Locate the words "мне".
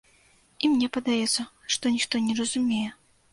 0.71-0.87